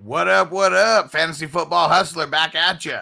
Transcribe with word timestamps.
What 0.00 0.28
up? 0.28 0.52
What 0.52 0.72
up? 0.72 1.10
Fantasy 1.10 1.46
football 1.46 1.88
hustler 1.88 2.28
back 2.28 2.54
at 2.54 2.84
you. 2.84 3.00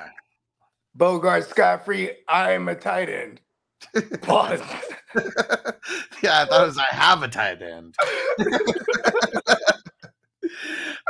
Bogard 0.99 1.45
Scott 1.45 1.85
Free. 1.85 2.11
I 2.27 2.53
am 2.53 2.69
a 2.69 2.75
tight 2.75 3.11
end. 3.11 3.39
Pause. 4.23 4.63
yeah, 6.23 6.41
I 6.41 6.47
thought 6.47 6.63
it 6.63 6.67
was 6.67 6.79
I 6.79 6.95
have 6.95 7.23
a 7.23 7.29
tight 7.29 7.61
end. 7.61 7.95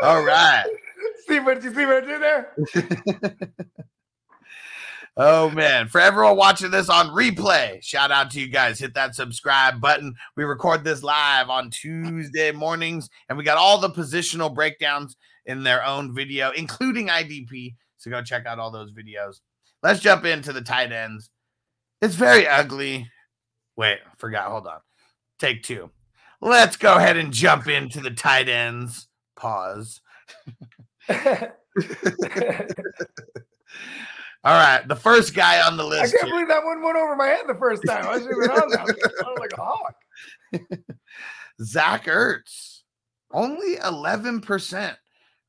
All 0.03 0.25
right. 0.25 0.67
See 1.29 1.38
what 1.38 1.62
you 1.62 1.72
see 1.72 1.87
what 1.87 2.03
I 2.03 2.07
did 2.07 2.21
there? 2.21 2.53
oh 5.16 5.50
man. 5.50 5.87
For 5.87 6.00
everyone 6.00 6.37
watching 6.37 6.73
this 6.73 6.89
on 6.89 7.11
replay, 7.11 7.80
shout 7.80 8.11
out 8.11 8.32
to 8.32 8.41
you 8.41 8.48
guys. 8.48 8.80
Hit 8.80 8.95
that 8.95 9.14
subscribe 9.14 9.80
button. 9.80 10.16
We 10.37 10.43
record 10.43 10.82
this 10.82 11.05
live 11.05 11.48
on 11.48 11.71
Tuesday 11.71 12.50
mornings, 12.50 13.09
and 13.29 13.39
we 13.39 13.45
got 13.45 13.57
all 13.57 13.79
the 13.79 13.91
positional 13.91 14.53
breakdowns 14.53 15.16
in 15.46 15.62
their 15.62 15.84
own 15.84 16.14
video, 16.14 16.50
including 16.50 17.08
IDP. 17.08 17.74
So 17.96 18.10
go 18.10 18.23
check 18.23 18.46
out 18.46 18.59
all 18.59 18.70
those 18.70 18.92
videos. 18.92 19.41
Let's 19.82 20.00
jump 20.00 20.24
into 20.24 20.52
the 20.52 20.60
tight 20.60 20.92
ends. 20.92 21.30
It's 22.02 22.14
very 22.14 22.46
ugly. 22.46 23.10
Wait, 23.77 23.98
forgot. 24.18 24.51
Hold 24.51 24.66
on. 24.66 24.80
Take 25.38 25.62
two. 25.62 25.90
Let's 26.40 26.77
go 26.77 26.96
ahead 26.96 27.16
and 27.16 27.32
jump 27.32 27.68
into 27.68 28.01
the 28.01 28.10
tight 28.10 28.48
ends. 28.48 29.09
Pause. 29.37 30.01
All 34.45 34.52
right, 34.52 34.87
the 34.87 34.96
first 34.96 35.34
guy 35.34 35.60
on 35.66 35.76
the 35.76 35.84
list. 35.84 36.15
I 36.15 36.18
can't 36.18 36.24
here. 36.24 36.34
believe 36.34 36.48
that 36.48 36.65
one 36.65 36.80
went 36.82 36.96
over 36.96 37.16
my 37.16 37.26
head 37.26 37.46
the 37.48 37.54
first 37.54 37.82
time. 37.87 38.06
I 38.06 38.18
should 38.18 38.28
have 38.28 38.40
been 38.40 38.51
on 38.51 38.68
that. 38.70 39.34
like 39.40 39.52
a 39.52 39.60
hawk. 39.60 39.95
Zach 41.62 42.04
Ertz, 42.04 42.82
only 43.32 43.76
11% 43.76 44.96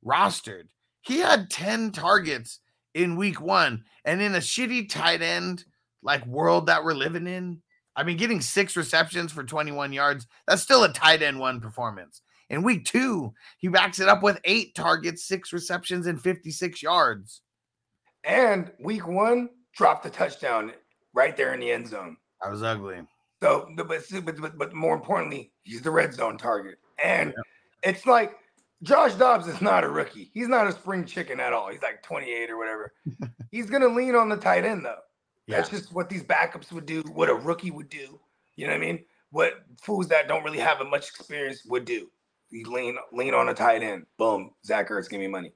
rostered. 0.06 0.64
He 1.02 1.20
had 1.20 1.50
10 1.50 1.92
targets 1.92 2.60
in 2.94 3.16
week 3.16 3.40
one. 3.40 3.84
And 4.06 4.22
in 4.22 4.36
a 4.36 4.40
shitty 4.40 4.90
tight 4.90 5.22
end 5.22 5.66
like 6.04 6.26
world 6.26 6.68
that 6.68 6.84
we're 6.84 6.94
living 6.94 7.28
in, 7.28 7.62
I 7.96 8.04
mean, 8.04 8.18
getting 8.18 8.42
six 8.42 8.76
receptions 8.76 9.32
for 9.32 9.44
21 9.44 9.94
yards, 9.94 10.28
that's 10.48 10.62
still 10.62 10.84
a 10.84 10.94
tight 10.94 11.22
end 11.22 11.40
one 11.40 11.60
performance. 11.60 12.22
In 12.50 12.64
week 12.64 12.86
two, 12.86 13.34
he 13.58 13.68
backs 13.68 14.00
it 14.00 14.08
up 14.08 14.24
with 14.24 14.40
eight 14.46 14.76
targets, 14.76 15.28
six 15.28 15.52
receptions, 15.52 16.08
and 16.08 16.22
56 16.22 16.82
yards. 16.82 17.42
And 18.24 18.72
week 18.80 19.08
one, 19.08 19.50
dropped 19.76 20.04
the 20.04 20.10
touchdown 20.10 20.74
right 21.14 21.36
there 21.36 21.54
in 21.54 21.60
the 21.60 21.72
end 21.72 21.88
zone. 21.88 22.18
That 22.42 22.52
was 22.52 22.64
ugly. 22.64 23.02
So, 23.42 23.70
but, 23.76 23.88
but, 24.24 24.58
but 24.58 24.74
more 24.74 24.96
importantly, 24.96 25.52
he's 25.64 25.82
the 25.82 25.92
red 25.92 26.14
zone 26.14 26.38
target. 26.38 26.80
And 27.04 27.34
yeah. 27.36 27.90
it's 27.90 28.06
like 28.06 28.36
Josh 28.84 29.16
Dobbs 29.16 29.48
is 29.48 29.62
not 29.62 29.84
a 29.84 29.90
rookie. 29.90 30.30
He's 30.34 30.48
not 30.48 30.68
a 30.68 30.72
spring 30.72 31.06
chicken 31.06 31.40
at 31.40 31.54
all. 31.54 31.70
He's 31.70 31.82
like 31.82 32.04
28 32.04 32.50
or 32.50 32.58
whatever. 32.58 32.94
He's 33.52 33.70
going 33.70 33.82
to 33.82 33.88
lean 33.88 34.16
on 34.16 34.30
the 34.30 34.38
tight 34.38 34.66
end, 34.66 34.86
though. 34.86 35.00
Yeah. 35.48 35.58
That's 35.58 35.70
just 35.70 35.94
what 35.94 36.10
these 36.10 36.24
backups 36.24 36.72
would 36.72 36.86
do, 36.86 37.02
what 37.14 37.30
a 37.30 37.34
rookie 37.34 37.72
would 37.72 37.90
do. 37.90 38.20
You 38.56 38.68
know 38.68 38.74
what 38.74 38.82
I 38.82 38.86
mean? 38.86 39.06
What 39.32 39.54
fools 39.82 40.08
that 40.10 40.28
don't 40.28 40.44
really 40.44 40.60
have 40.60 40.86
much 40.88 41.10
experience 41.10 41.64
would 41.66 41.86
do. 41.86 42.10
You 42.50 42.70
lean 42.72 42.98
lean 43.12 43.34
on 43.34 43.50
a 43.50 43.54
tight 43.54 43.84
end. 43.84 44.06
Boom. 44.18 44.52
Zach 44.66 44.90
Ertz, 44.90 45.10
give 45.10 45.20
me 45.20 45.28
money. 45.28 45.54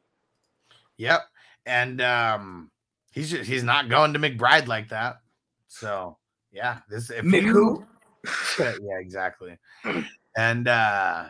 Yep. 0.98 1.22
And 1.66 2.02
um 2.02 2.72
he's 3.12 3.32
just 3.32 3.50
he's 3.50 3.64
not 3.64 3.90
going 3.90 4.14
to 4.14 4.20
McBride 4.20 4.68
like 4.68 4.90
that. 4.90 5.18
So 5.68 6.18
yeah, 6.52 6.80
this 6.90 7.10
if 7.10 7.24
Mick 7.24 7.44
who? 7.44 7.86
yeah, 8.60 9.00
exactly. 9.00 9.58
And 10.38 10.68
uh 10.68 11.28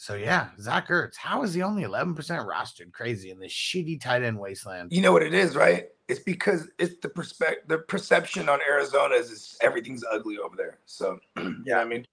so 0.00 0.14
yeah, 0.14 0.48
Zach 0.58 0.88
Ertz, 0.88 1.14
how 1.14 1.42
is 1.42 1.52
he 1.52 1.60
only 1.60 1.82
11% 1.82 2.16
rostered? 2.16 2.90
Crazy 2.90 3.30
in 3.30 3.38
this 3.38 3.52
shitty 3.52 4.00
tight 4.00 4.22
end 4.22 4.38
wasteland. 4.38 4.90
You 4.90 5.02
know 5.02 5.12
what 5.12 5.22
it 5.22 5.34
is, 5.34 5.54
right? 5.54 5.88
It's 6.08 6.20
because 6.20 6.70
it's 6.78 6.98
the 7.02 7.10
perspective, 7.10 7.64
the 7.68 7.78
perception 7.80 8.48
on 8.48 8.60
Arizona 8.66 9.16
is, 9.16 9.30
is 9.30 9.58
everything's 9.60 10.02
ugly 10.10 10.38
over 10.38 10.56
there. 10.56 10.78
So 10.86 11.18
yeah, 11.66 11.80
I 11.80 11.84
mean, 11.84 12.06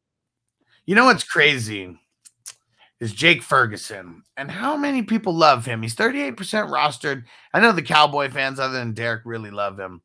you 0.86 0.96
know 0.96 1.06
what's 1.06 1.24
crazy 1.24 1.98
is 3.00 3.14
Jake 3.14 3.42
Ferguson, 3.42 4.22
and 4.36 4.52
how 4.52 4.76
many 4.76 5.02
people 5.02 5.34
love 5.34 5.64
him? 5.64 5.82
He's 5.82 5.96
38% 5.96 6.36
rostered. 6.70 7.24
I 7.54 7.62
know 7.62 7.72
the 7.72 7.82
Cowboy 7.82 8.30
fans, 8.30 8.60
other 8.60 8.78
than 8.78 8.92
Derek, 8.92 9.22
really 9.24 9.50
love 9.50 9.80
him. 9.80 10.02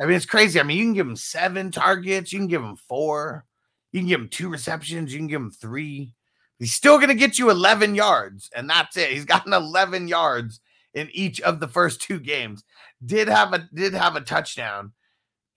I 0.00 0.06
mean, 0.06 0.14
it's 0.14 0.26
crazy. 0.26 0.60
I 0.60 0.62
mean, 0.62 0.78
you 0.78 0.84
can 0.84 0.94
give 0.94 1.08
him 1.08 1.16
seven 1.16 1.72
targets, 1.72 2.32
you 2.32 2.38
can 2.38 2.46
give 2.46 2.62
him 2.62 2.76
four, 2.76 3.46
you 3.90 3.98
can 3.98 4.08
give 4.08 4.20
him 4.20 4.28
two 4.28 4.48
receptions, 4.48 5.12
you 5.12 5.18
can 5.18 5.26
give 5.26 5.40
him 5.40 5.50
three 5.50 6.14
He's 6.58 6.72
still 6.72 6.98
going 6.98 7.08
to 7.08 7.14
get 7.14 7.38
you 7.38 7.50
11 7.50 7.94
yards, 7.94 8.50
and 8.54 8.70
that's 8.70 8.96
it. 8.96 9.10
He's 9.10 9.24
gotten 9.24 9.52
11 9.52 10.08
yards 10.08 10.60
in 10.94 11.08
each 11.12 11.40
of 11.40 11.60
the 11.60 11.68
first 11.68 12.00
two 12.00 12.20
games. 12.20 12.64
Did 13.04 13.28
have 13.28 13.52
a 13.52 13.68
did 13.74 13.92
have 13.92 14.16
a 14.16 14.20
touchdown. 14.20 14.92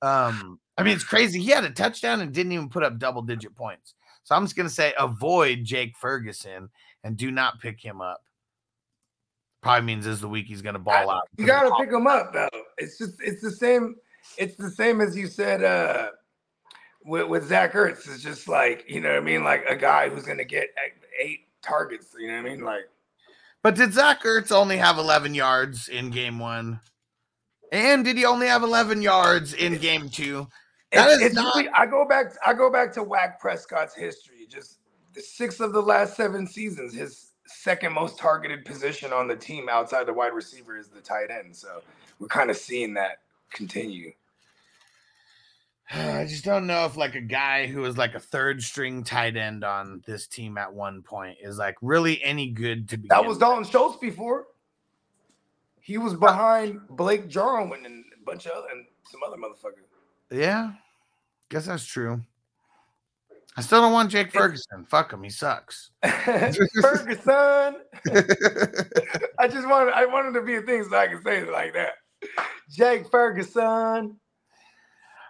Um, 0.02 0.60
I 0.78 0.84
mean, 0.84 0.96
it's 0.96 1.04
crazy. 1.04 1.40
He 1.40 1.52
had 1.52 1.64
a 1.64 1.70
touchdown 1.70 2.22
and 2.22 2.34
didn't 2.34 2.52
even 2.52 2.70
put 2.70 2.84
up 2.84 2.98
double 2.98 3.22
digit 3.22 3.56
points. 3.56 3.94
So 4.24 4.36
I'm 4.36 4.44
just 4.44 4.56
going 4.56 4.68
to 4.68 4.74
say 4.74 4.94
avoid 5.00 5.64
Jake 5.64 5.96
Ferguson 5.96 6.70
and 7.04 7.16
do 7.16 7.32
not 7.32 7.62
pick 7.62 7.82
him 7.82 8.02
up. 8.02 8.22
Probably 9.62 9.86
means 9.86 10.06
as 10.06 10.22
the 10.22 10.28
week 10.28 10.48
he's 10.48 10.62
going 10.62 10.74
to 10.74 10.80
ball 10.80 11.10
out. 11.10 11.24
You 11.38 11.46
got 11.46 11.64
to 11.64 11.74
pick 11.80 11.94
him 11.94 12.08
up 12.08 12.34
though. 12.34 12.50
It's 12.78 12.98
just 12.98 13.14
it's 13.22 13.42
the 13.42 13.52
same. 13.52 13.96
It's 14.38 14.56
the 14.56 14.70
same 14.70 15.02
as 15.02 15.16
you 15.16 15.28
said. 15.28 15.64
Uh, 15.64 16.10
with, 17.08 17.28
with 17.28 17.48
Zach 17.48 17.74
Ertz 17.74 18.08
is 18.08 18.22
just 18.22 18.48
like, 18.48 18.86
you 18.88 19.00
know 19.00 19.10
what 19.10 19.18
I 19.18 19.22
mean? 19.22 19.44
Like 19.44 19.66
a 19.68 19.76
guy 19.76 20.10
who's 20.10 20.24
going 20.24 20.38
to 20.38 20.46
get 20.46 20.68
eight 21.20 21.48
targets, 21.62 22.14
you 22.20 22.28
know 22.28 22.42
what 22.42 22.46
I 22.46 22.56
mean? 22.56 22.64
Like, 22.64 22.90
but 23.64 23.76
did 23.76 23.94
Zach 23.94 24.24
Ertz 24.24 24.52
only 24.52 24.78
have 24.78 24.98
11 24.98 25.34
yards 25.34 25.88
in 25.88 26.10
game 26.10 26.38
one? 26.38 26.80
And 27.72 28.06
did 28.06 28.18
he 28.18 28.26
only 28.26 28.48
have 28.48 28.64
11 28.64 29.02
yards 29.02 29.54
in 29.54 29.78
game 29.78 30.10
two? 30.10 30.48
That 30.92 31.10
it's, 31.10 31.18
is 31.18 31.22
it's 31.28 31.36
not. 31.36 31.56
Really, 31.56 31.70
I 31.70 31.86
go 31.86 32.08
back. 32.08 32.34
I 32.46 32.54
go 32.54 32.72
back 32.72 32.94
to 32.94 33.06
Dak 33.06 33.42
Prescott's 33.42 33.94
history. 33.94 34.48
Just 34.50 34.80
the 35.14 35.22
six 35.22 35.60
of 35.60 35.74
the 35.74 35.82
last 35.82 36.16
seven 36.16 36.48
seasons, 36.48 36.94
his 36.94 37.32
second 37.46 37.92
most 37.92 38.18
targeted 38.18 38.64
position 38.64 39.12
on 39.12 39.28
the 39.28 39.36
team 39.36 39.68
outside 39.70 40.06
the 40.06 40.14
wide 40.14 40.34
receiver 40.34 40.78
is 40.78 40.88
the 40.88 41.02
tight 41.02 41.30
end. 41.30 41.54
So 41.54 41.82
we're 42.20 42.28
kind 42.28 42.50
of 42.50 42.56
seeing 42.56 42.94
that 42.94 43.20
continue. 43.52 44.14
I 45.90 46.26
just 46.26 46.44
don't 46.44 46.68
know 46.68 46.86
if 46.86 46.98
like 46.98 47.16
a 47.16 47.22
guy 47.22 47.68
who 47.68 47.82
was 47.82 47.98
like 47.98 48.14
a 48.14 48.20
third 48.20 48.62
string 48.62 49.04
tight 49.04 49.38
end 49.38 49.64
on 49.64 50.04
this 50.06 50.28
team 50.28 50.58
at 50.58 50.74
one 50.74 51.02
point 51.02 51.38
is 51.42 51.58
like 51.58 51.78
really 51.82 52.22
any 52.24 52.50
good 52.50 52.90
to 52.90 52.98
be. 52.98 53.08
That 53.08 53.26
was 53.26 53.38
Dalton 53.38 53.64
Schultz 53.64 53.98
before. 53.98 54.48
He 55.80 55.98
was 55.98 56.14
behind 56.14 56.82
Blake 56.90 57.30
Jarwin 57.30 57.86
and 57.86 58.04
a 58.14 58.26
bunch 58.26 58.46
of 58.46 58.52
other 58.52 58.68
and 58.74 58.86
some 59.10 59.22
other 59.26 59.38
motherfuckers. 59.38 59.86
Yeah, 60.30 60.74
guess 61.48 61.68
that's 61.68 61.86
true. 61.86 62.22
I 63.56 63.62
still 63.62 63.82
don't 63.82 63.94
want 63.94 64.12
Jake 64.12 64.34
Ferguson. 64.34 64.86
Fuck 64.86 65.14
him, 65.14 65.24
he 65.24 65.30
sucks. 65.30 65.92
Ferguson. 66.04 66.68
I 69.40 69.48
just 69.48 69.68
wanted 69.68 69.94
I 69.94 70.06
wanted 70.06 70.34
to 70.34 70.42
be 70.42 70.56
a 70.56 70.62
thing 70.62 70.84
so 70.84 70.98
I 70.98 71.08
can 71.08 71.24
say 71.24 71.40
it 71.40 71.52
like 71.52 71.74
that. 71.74 71.94
Jake 72.70 73.10
Ferguson. 73.10 74.18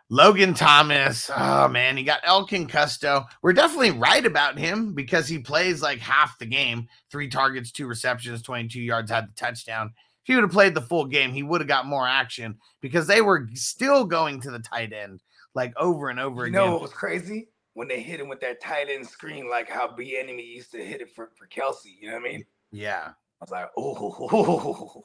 Logan 0.09 0.53
Thomas, 0.53 1.29
oh 1.35 1.67
man, 1.67 1.97
he 1.97 2.03
got 2.03 2.21
Elkin 2.23 2.67
Custo. 2.67 3.25
We're 3.41 3.51
definitely 3.51 3.91
right 3.91 4.25
about 4.25 4.57
him 4.57 4.93
because 4.93 5.27
he 5.27 5.39
plays 5.39 5.81
like 5.81 5.99
half 5.99 6.39
the 6.39 6.45
game 6.45 6.87
three 7.11 7.27
targets, 7.27 7.71
two 7.71 7.87
receptions, 7.87 8.41
22 8.41 8.79
yards, 8.81 9.11
had 9.11 9.27
the 9.27 9.33
touchdown. 9.35 9.87
If 9.87 10.27
he 10.27 10.35
would 10.35 10.45
have 10.45 10.51
played 10.51 10.75
the 10.75 10.81
full 10.81 11.05
game, 11.05 11.33
he 11.33 11.43
would 11.43 11.59
have 11.59 11.67
got 11.67 11.85
more 11.85 12.07
action 12.07 12.57
because 12.79 13.05
they 13.05 13.21
were 13.21 13.49
still 13.53 14.05
going 14.05 14.39
to 14.41 14.51
the 14.51 14.59
tight 14.59 14.93
end 14.93 15.21
like 15.53 15.73
over 15.75 16.09
and 16.09 16.21
over 16.21 16.43
you 16.43 16.51
again. 16.51 16.61
You 16.61 16.67
know 16.67 16.73
what 16.73 16.83
was 16.83 16.93
crazy? 16.93 17.49
When 17.73 17.89
they 17.89 18.01
hit 18.01 18.21
him 18.21 18.29
with 18.29 18.39
that 18.41 18.61
tight 18.61 18.89
end 18.89 19.05
screen, 19.05 19.49
like 19.49 19.69
how 19.69 19.87
Bieniemy 19.89 20.47
used 20.47 20.71
to 20.71 20.83
hit 20.83 21.01
it 21.01 21.11
for, 21.13 21.31
for 21.35 21.47
Kelce. 21.47 21.91
You 21.99 22.11
know 22.11 22.17
what 22.17 22.27
I 22.27 22.31
mean? 22.31 22.45
Yeah. 22.71 23.09
I 23.09 23.43
was 23.43 23.51
like, 23.51 23.69
oh, 23.77 25.03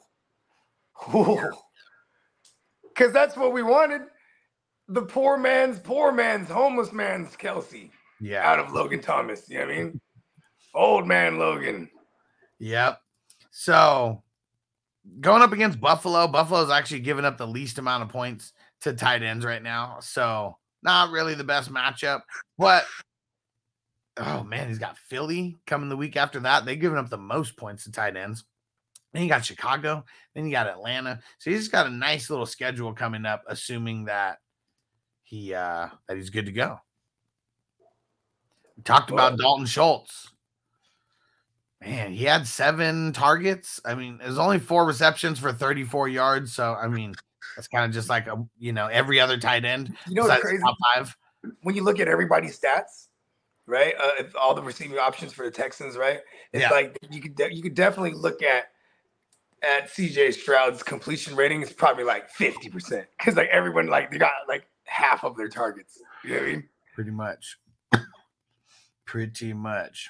because 2.95 3.13
that's 3.13 3.35
what 3.35 3.51
we 3.51 3.63
wanted 3.63 4.01
the 4.93 5.01
poor 5.01 5.37
man's 5.37 5.79
poor 5.79 6.11
man's 6.11 6.49
homeless 6.49 6.93
man's 6.93 7.35
Kelce. 7.35 7.89
Yeah. 8.21 8.49
Out 8.49 8.59
of 8.59 8.71
Logan 8.71 9.01
Thomas. 9.01 9.49
You 9.49 9.59
know 9.59 9.65
what 9.65 9.73
I 9.73 9.77
mean? 9.77 10.01
Old 10.75 11.07
man 11.07 11.39
Logan. 11.39 11.89
Yep. 12.59 12.99
So 13.51 14.23
going 15.19 15.41
up 15.41 15.51
against 15.51 15.81
Buffalo, 15.81 16.27
Buffalo's 16.27 16.69
actually 16.69 17.01
giving 17.01 17.25
up 17.25 17.37
the 17.37 17.47
least 17.47 17.79
amount 17.79 18.03
of 18.03 18.09
points 18.09 18.53
to 18.81 18.93
tight 18.93 19.23
ends 19.23 19.43
right 19.43 19.61
now. 19.61 19.97
So 19.99 20.57
not 20.83 21.11
really 21.11 21.33
the 21.33 21.43
best 21.43 21.71
matchup. 21.71 22.21
But 22.57 22.85
oh 24.17 24.43
man, 24.43 24.67
he's 24.67 24.79
got 24.79 24.97
Philly 24.97 25.57
coming 25.65 25.89
the 25.89 25.97
week 25.97 26.15
after 26.15 26.39
that. 26.41 26.65
They've 26.65 26.79
given 26.79 26.99
up 26.99 27.09
the 27.09 27.17
most 27.17 27.57
points 27.57 27.85
to 27.85 27.91
tight 27.91 28.15
ends. 28.15 28.45
Then 29.11 29.23
you 29.23 29.29
got 29.29 29.45
Chicago. 29.45 30.05
Then 30.33 30.45
you 30.45 30.51
got 30.51 30.67
Atlanta. 30.67 31.19
So 31.39 31.49
he's 31.49 31.67
got 31.67 31.87
a 31.87 31.91
nice 31.91 32.29
little 32.29 32.45
schedule 32.45 32.93
coming 32.93 33.25
up, 33.25 33.43
assuming 33.47 34.05
that 34.05 34.37
he 35.33 35.51
uh 35.53 35.87
that 36.07 36.15
he's 36.15 36.29
good 36.29 36.45
to 36.45 36.51
go. 36.51 36.79
We 38.77 38.83
talked 38.83 39.09
about 39.09 39.37
Dalton 39.37 39.65
Schultz. 39.65 40.29
Man, 41.81 42.13
he 42.13 42.23
had 42.25 42.47
seven 42.47 43.13
targets. 43.13 43.79
I 43.83 43.95
mean, 43.95 44.19
it 44.23 44.27
was 44.27 44.37
only 44.37 44.59
four 44.59 44.85
receptions 44.85 45.39
for 45.39 45.51
34 45.51 46.07
yards. 46.07 46.53
So, 46.53 46.75
I 46.75 46.87
mean, 46.87 47.13
that's 47.55 47.67
kind 47.67 47.83
of 47.83 47.91
just 47.91 48.09
like 48.09 48.27
a 48.27 48.45
you 48.59 48.73
know 48.73 48.87
every 48.87 49.19
other 49.19 49.37
tight 49.37 49.65
end. 49.65 49.95
You 50.07 50.15
know 50.15 50.27
what's 50.27 50.41
crazy? 50.41 50.61
Top 50.61 50.77
five. 50.93 51.15
When 51.63 51.75
you 51.75 51.83
look 51.83 51.99
at 51.99 52.07
everybody's 52.07 52.59
stats, 52.59 53.07
right? 53.65 53.95
Uh, 53.99 54.23
all 54.39 54.53
the 54.53 54.61
receiving 54.61 54.99
options 54.99 55.33
for 55.33 55.45
the 55.45 55.51
Texans, 55.51 55.97
right? 55.97 56.19
It's 56.53 56.61
yeah. 56.61 56.69
like 56.69 56.95
you 57.09 57.19
could 57.19 57.35
de- 57.35 57.53
you 57.53 57.63
could 57.63 57.73
definitely 57.73 58.13
look 58.13 58.43
at 58.43 58.65
at 59.63 59.89
CJ 59.89 60.35
Stroud's 60.35 60.83
completion 60.83 61.35
rating 61.35 61.63
is 61.63 61.71
probably 61.71 62.03
like 62.03 62.31
50% 62.31 63.05
because 63.17 63.35
like 63.35 63.49
everyone 63.49 63.87
like 63.87 64.11
they 64.11 64.17
got 64.17 64.31
like 64.47 64.67
half 64.85 65.23
of 65.23 65.35
their 65.37 65.49
targets. 65.49 65.99
You 66.23 66.31
know 66.31 66.35
what 66.37 66.43
I 66.43 66.51
mean? 66.51 66.69
Pretty 66.95 67.11
much. 67.11 67.57
Pretty 69.05 69.53
much. 69.53 70.09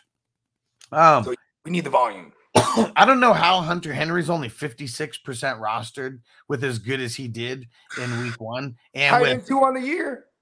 Um 0.92 1.24
so 1.24 1.34
we 1.66 1.72
need 1.72 1.84
the 1.84 1.90
volume. 1.90 2.34
I 2.56 3.06
don't 3.06 3.20
know 3.20 3.34
how 3.34 3.62
Hunter 3.62 3.94
Henry's 3.94 4.30
only 4.30 4.50
56% 4.50 5.24
rostered 5.60 6.20
with 6.48 6.64
as 6.64 6.80
good 6.80 7.00
as 7.00 7.16
he 7.16 7.28
did 7.28 7.68
in 8.02 8.20
week 8.24 8.40
one. 8.40 8.76
And 8.94 9.22
with 9.22 9.48
two 9.48 9.60
on 9.60 9.74
the 9.76 9.82
year. 9.82 10.26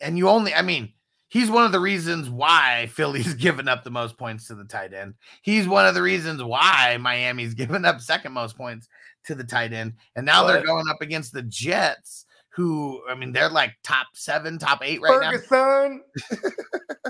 And 0.00 0.18
you 0.18 0.28
only, 0.28 0.52
I 0.52 0.60
mean, 0.60 0.92
he's 1.28 1.50
one 1.50 1.64
of 1.64 1.72
the 1.72 1.80
reasons 1.80 2.28
why 2.28 2.88
Philly's 2.92 3.34
given 3.46 3.68
up 3.68 3.84
the 3.84 3.90
most 3.90 4.18
points 4.18 4.48
to 4.48 4.54
the 4.54 4.64
tight 4.64 4.92
end. 4.92 5.14
He's 5.40 5.66
one 5.66 5.86
of 5.86 5.94
the 5.94 6.02
reasons 6.02 6.42
why 6.42 6.98
Miami's 7.00 7.54
given 7.54 7.84
up 7.84 8.00
second 8.00 8.32
most 8.32 8.56
points 8.56 8.88
to 9.26 9.34
the 9.34 9.44
tight 9.44 9.72
end. 9.72 9.94
And 10.14 10.26
now 10.26 10.44
what? 10.44 10.52
they're 10.52 10.66
going 10.66 10.88
up 10.90 11.00
against 11.00 11.32
the 11.32 11.42
Jets, 11.42 12.26
who 12.54 13.02
I 13.08 13.14
mean, 13.14 13.32
they're 13.32 13.48
like 13.48 13.72
top 13.82 14.06
seven, 14.14 14.58
top 14.58 14.80
eight 14.82 15.00
right 15.00 15.12
Ferguson. 15.12 15.48
now. 15.50 16.00
Ferguson. 16.30 16.52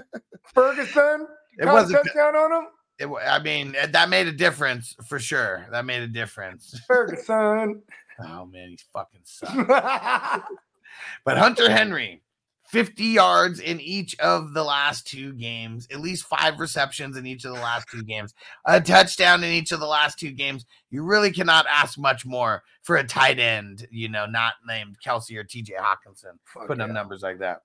Ferguson, 0.55 1.27
It 1.59 1.67
was 1.67 1.91
touchdown 1.91 2.37
on 2.37 2.53
him. 2.53 2.69
It, 2.99 3.09
I 3.27 3.43
mean, 3.43 3.75
eh, 3.77 3.87
that 3.89 4.09
made 4.09 4.29
a 4.29 4.33
difference 4.33 4.95
for 5.09 5.19
sure. 5.19 5.67
That 5.73 5.85
made 5.85 6.03
a 6.03 6.07
difference. 6.07 6.81
Ferguson. 6.87 7.83
oh 8.21 8.47
man, 8.47 8.71
he's 8.71 8.85
fucking 8.93 9.21
sucks. 9.25 9.53
but 11.25 11.37
Hunter 11.39 11.69
Henry, 11.71 12.23
50 12.67 13.05
yards 13.05 13.61
in 13.61 13.81
each 13.81 14.19
of 14.19 14.55
the 14.55 14.65
last 14.65 15.07
two 15.07 15.33
games, 15.35 15.87
at 15.91 16.01
least 16.01 16.25
five 16.25 16.59
receptions 16.59 17.17
in 17.17 17.27
each 17.27 17.45
of 17.45 17.55
the 17.55 17.61
last 17.61 17.89
two 17.91 18.03
games, 18.03 18.35
a 18.65 18.81
touchdown 18.81 19.45
in 19.45 19.53
each 19.53 19.71
of 19.71 19.81
the 19.81 19.87
last 19.87 20.19
two 20.19 20.31
games. 20.31 20.65
You 20.91 21.05
really 21.05 21.31
cannot 21.31 21.67
ask 21.69 21.99
much 21.99 22.25
more 22.25 22.63
for 22.83 22.97
a 22.97 23.05
tight 23.05 23.39
end, 23.39 23.87
you 23.91 24.09
know, 24.09 24.27
not 24.27 24.55
named 24.67 24.97
Kelce 25.05 25.37
or 25.37 25.45
TJ 25.45 25.71
Hockenson, 25.79 26.39
Fuck 26.45 26.67
putting 26.67 26.81
yeah. 26.81 26.87
up 26.87 26.91
numbers 26.91 27.23
like 27.23 27.39
that. 27.39 27.63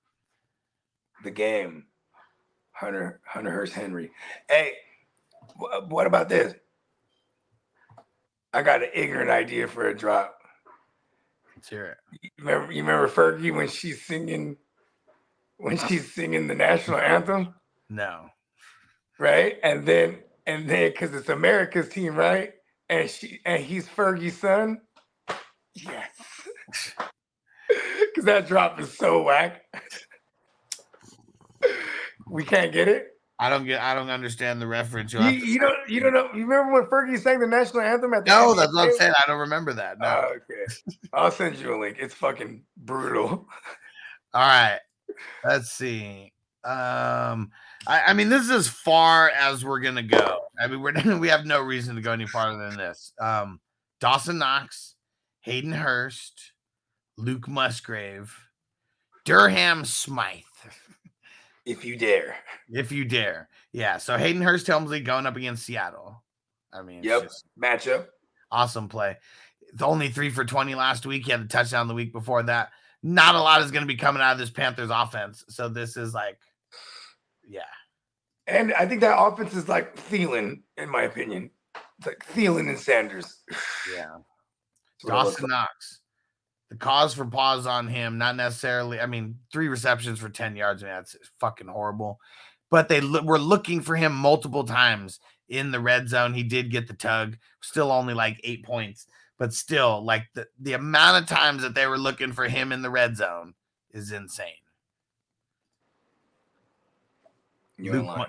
The 1.24 1.32
game, 1.32 1.86
Hunter, 2.72 3.22
Hunter 3.26 3.52
Hearst 3.52 3.74
Henry. 3.74 4.12
Hey, 4.50 4.74
what 5.88 6.08
about 6.08 6.30
this? 6.30 6.54
I 8.54 8.64
got 8.64 8.84
an 8.84 8.90
ignorant 8.94 9.30
idea 9.30 9.68
for 9.68 9.88
a 9.88 9.96
drop. 9.96 10.36
Let's 11.56 11.70
hear 11.70 11.86
it. 11.86 11.98
You 12.22 12.30
remember, 12.40 12.72
you 12.72 12.82
remember 12.84 13.08
Fergie 13.10 13.54
when 13.54 13.68
she's 13.68 14.02
singing 14.02 14.58
when 15.60 15.78
she's 15.78 16.12
singing 16.12 16.48
the 16.48 16.56
national 16.56 16.98
anthem? 16.98 17.54
No. 17.90 18.30
Right? 19.20 19.58
And 19.62 19.86
then 19.86 20.20
and 20.48 20.68
then 20.68 20.92
because 20.92 21.14
it's 21.14 21.30
America's 21.30 21.90
team, 21.90 22.16
right? 22.16 22.54
And 22.90 23.10
she 23.10 23.40
and 23.46 23.62
he's 23.62 23.88
Fergie's 23.88 24.38
son. 24.38 24.82
Yes. 25.76 26.10
Cause 28.16 28.26
that 28.26 28.48
drop 28.48 28.80
is 28.80 28.92
so 28.98 29.22
whack. 29.22 29.62
we 32.30 32.44
can't 32.44 32.72
get 32.72 32.88
it. 32.88 33.08
I 33.42 33.50
don't 33.50 33.66
get. 33.66 33.82
I 33.82 33.94
don't 33.96 34.10
understand 34.10 34.62
the 34.62 34.68
reference. 34.68 35.14
You, 35.14 35.22
you 35.22 35.60
don't. 35.60 35.78
You 35.88 36.02
don't 36.02 36.14
know. 36.14 36.28
You 36.34 36.46
remember 36.46 36.74
when 36.74 36.86
Fergie 36.90 37.18
sang 37.22 37.40
the 37.40 37.48
national 37.48 37.84
anthem 37.84 38.14
at 38.14 38.26
the? 38.26 38.32
No, 38.32 38.54
that's 38.54 38.74
what 38.74 38.90
I'm 38.90 38.94
saying. 38.98 39.14
I 39.18 39.24
don't 39.28 39.40
remember 39.40 39.72
that. 39.74 39.98
No. 39.98 40.08
Oh, 40.08 40.36
okay. 40.36 40.74
I'll 41.14 41.32
send 41.32 41.58
you 41.58 41.74
a 41.74 41.80
link. 41.80 41.98
It's 42.02 42.14
fucking 42.14 42.64
brutal. 42.76 43.48
All 44.34 44.42
right. 44.42 44.80
Let's 45.44 45.72
see. 45.72 46.34
Um, 46.64 47.52
I, 47.88 48.02
I, 48.08 48.14
mean, 48.14 48.30
this 48.30 48.44
is 48.44 48.52
as 48.52 48.68
far 48.68 49.30
as 49.30 49.64
we're 49.64 49.80
gonna 49.80 50.04
go. 50.04 50.40
I 50.60 50.68
mean, 50.68 50.82
we're 50.82 51.18
we 51.20 51.30
have 51.30 51.46
no 51.46 51.62
reason 51.62 51.96
to 51.96 52.02
go 52.02 52.12
any 52.12 52.28
farther 52.28 52.70
than 52.70 52.78
this. 52.78 53.14
Um, 53.20 53.60
Dawson 54.00 54.38
Knox, 54.38 54.96
Hayden 55.42 55.72
Hurst, 55.72 56.52
Luke 57.18 57.48
Musgrave, 57.48 58.36
Durham 59.26 59.86
Smythe. 59.86 60.44
If 61.66 61.86
you 61.86 61.98
dare. 61.98 62.36
If 62.70 62.92
you 62.92 63.06
dare. 63.06 63.48
Yeah. 63.72 63.98
So 63.98 64.18
Hayden 64.18 64.42
Hurst 64.42 64.68
Helmsley 64.68 65.02
going 65.02 65.26
up 65.26 65.36
against 65.36 65.66
Seattle. 65.66 66.24
I 66.74 66.82
mean, 66.82 67.04
yep. 67.04 67.30
Matchup. 67.62 68.08
Awesome 68.52 68.90
play. 68.90 69.18
It's 69.72 69.82
only 69.82 70.10
three 70.10 70.32
for 70.32 70.44
20 70.44 70.74
last 70.76 71.06
week. 71.06 71.26
He 71.26 71.32
had 71.32 71.42
a 71.42 71.46
touchdown 71.46 71.88
the 71.88 71.94
week 71.94 72.12
before 72.12 72.44
that 72.44 72.72
not 73.04 73.36
a 73.36 73.40
lot 73.40 73.62
is 73.62 73.72
going 73.72 73.84
to 73.84 73.88
be 73.88 73.96
coming 73.96 74.22
out 74.22 74.34
of 74.34 74.38
this 74.40 74.50
Panthers 74.50 74.90
offense. 74.92 75.46
So 75.50 75.70
this 75.70 75.96
is 75.96 76.14
like, 76.14 76.38
yeah. 77.48 77.62
And 78.48 78.74
I 78.74 78.86
think 78.86 79.02
that 79.02 79.20
offense 79.20 79.56
is 79.56 79.70
like 79.70 79.96
Thielen, 79.96 80.62
in 80.78 80.90
my 80.90 81.04
opinion. 81.04 81.52
It's 81.98 82.08
like 82.08 82.26
Thielen 82.34 82.70
and 82.70 82.80
Sanders. 82.80 83.44
Yeah. 83.96 84.18
Dawson 85.06 85.50
Knox. 85.50 86.02
The 86.70 86.76
cause 86.76 87.14
for 87.14 87.26
pause 87.26 87.66
on 87.66 87.88
him, 87.88 88.18
not 88.18 88.36
necessarily. 88.36 89.00
I 89.00 89.06
mean, 89.06 89.40
three 89.52 89.70
receptions 89.70 90.20
for 90.20 90.30
10 90.30 90.56
yards. 90.56 90.84
man, 90.84 90.96
that's 90.98 91.16
fucking 91.40 91.68
horrible. 91.68 92.20
But 92.70 92.90
they 92.90 93.02
lo- 93.02 93.24
were 93.24 93.40
looking 93.40 93.82
for 93.82 93.96
him 93.96 94.14
multiple 94.14 94.66
times 94.66 95.20
in 95.48 95.72
the 95.72 95.80
red 95.80 96.10
zone. 96.10 96.34
He 96.34 96.44
did 96.44 96.70
get 96.70 96.88
the 96.88 96.94
tug, 96.94 97.38
still 97.62 97.92
only 97.92 98.14
like 98.14 98.40
eight 98.44 98.64
points 98.66 99.08
but 99.40 99.54
still, 99.54 100.04
like 100.04 100.28
the, 100.36 100.48
the 100.60 100.74
amount 100.74 101.24
of 101.24 101.28
times 101.28 101.64
that 101.64 101.74
they 101.74 101.88
were 101.88 101.98
looking 101.98 102.34
for 102.34 102.48
him 102.48 102.72
in 102.72 102.84
the 102.84 102.90
red 102.90 103.18
zone 103.18 103.56
is 103.92 104.12
insane. 104.12 104.48
Luke, 107.80 108.28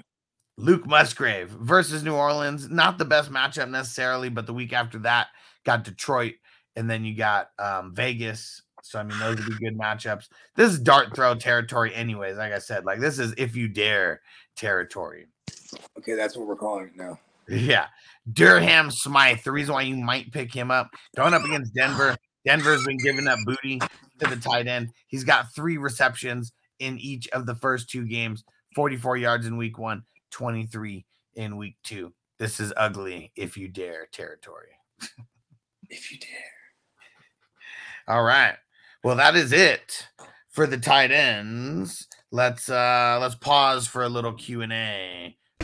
Luke 0.56 0.86
Musgrave 0.86 1.48
versus 1.48 2.04
New 2.04 2.14
Orleans. 2.14 2.70
Not 2.70 2.96
the 2.96 3.04
best 3.04 3.30
matchup 3.30 3.68
necessarily, 3.68 4.28
but 4.28 4.46
the 4.46 4.54
week 4.54 4.72
after 4.72 4.98
that 5.00 5.26
got 5.64 5.82
Detroit, 5.82 6.34
and 6.76 6.88
then 6.88 7.04
you 7.04 7.16
got 7.16 7.50
um, 7.58 7.92
Vegas. 7.92 8.62
So 8.84 9.00
I 9.00 9.02
mean, 9.02 9.18
those 9.18 9.36
would 9.36 9.58
be 9.58 9.64
good 9.64 9.76
matchups. 9.76 10.28
This 10.54 10.70
is 10.72 10.78
dart 10.78 11.14
throw 11.14 11.34
territory, 11.34 11.92
anyways. 11.92 12.36
Like 12.36 12.52
I 12.52 12.60
said, 12.60 12.84
like 12.84 13.00
this 13.00 13.18
is 13.18 13.34
if 13.36 13.56
you 13.56 13.66
dare 13.66 14.20
territory. 14.54 15.26
Okay, 15.98 16.14
that's 16.14 16.36
what 16.36 16.46
we're 16.46 16.54
calling 16.54 16.86
it 16.86 16.96
now. 16.96 17.18
Yeah. 17.50 17.86
Durham 18.32 18.90
Smythe, 18.90 19.42
the 19.44 19.52
reason 19.52 19.74
why 19.74 19.82
you 19.82 19.96
might 19.96 20.32
pick 20.32 20.54
him 20.54 20.70
up, 20.70 20.90
going 21.16 21.34
up 21.34 21.44
against 21.44 21.74
Denver. 21.74 22.16
Denver's 22.46 22.84
been 22.86 22.98
giving 22.98 23.26
up 23.26 23.38
booty 23.44 23.78
to 23.78 24.26
the 24.28 24.36
tight 24.36 24.66
end. 24.66 24.88
He's 25.08 25.24
got 25.24 25.54
three 25.54 25.76
receptions 25.76 26.52
in 26.78 26.98
each 26.98 27.28
of 27.28 27.44
the 27.46 27.54
first 27.54 27.90
two 27.90 28.06
games 28.06 28.44
44 28.74 29.16
yards 29.16 29.46
in 29.46 29.56
week 29.56 29.78
one, 29.78 30.04
23 30.30 31.04
in 31.34 31.56
week 31.56 31.76
two. 31.82 32.12
This 32.38 32.60
is 32.60 32.72
ugly 32.76 33.32
if 33.36 33.56
you 33.56 33.68
dare 33.68 34.06
territory. 34.06 34.70
if 35.90 36.10
you 36.10 36.18
dare. 36.18 36.28
All 38.08 38.22
right. 38.22 38.54
Well, 39.02 39.16
that 39.16 39.34
is 39.34 39.52
it 39.52 40.06
for 40.50 40.66
the 40.66 40.78
tight 40.78 41.10
ends. 41.10 42.06
Let's 42.30 42.70
uh 42.70 43.18
let's 43.20 43.34
pause 43.34 43.86
for 43.86 44.04
a 44.04 44.08
little 44.08 44.32
Q&A. 44.32 45.36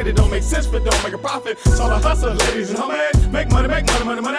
Pocket. 0.00 0.10
It 0.10 0.16
don't 0.16 0.30
make 0.30 0.42
sense, 0.42 0.66
but 0.66 0.84
don't 0.84 1.04
make 1.04 1.12
a 1.12 1.18
profit. 1.18 1.58
So 1.58 1.84
I 1.84 2.00
hustle, 2.00 2.34
ladies 2.34 2.70
and 2.70 2.78
homies. 2.78 3.32
Make 3.32 3.50
money, 3.50 3.68
make 3.68 3.86
money, 3.86 4.04
money, 4.04 4.20
money. 4.20 4.38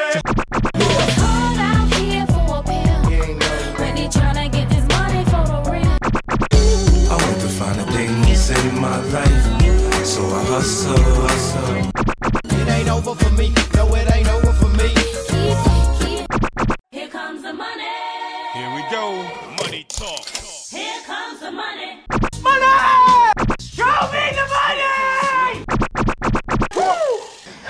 I 7.09 7.17
want 7.17 7.41
to 7.41 7.49
find 7.49 7.79
the 7.79 7.85
things 7.91 8.49
in 8.49 8.81
my 8.81 8.97
life, 9.11 10.05
so 10.05 10.21
I 10.23 10.43
hustle, 10.45 10.97
hustle. 10.97 11.91
It 12.59 12.67
ain't 12.67 12.89
over 12.89 13.15
for 13.15 13.29
me, 13.31 13.53
no, 13.75 13.93
it 13.95 14.15
ain't 14.15 14.29
over 14.29 14.50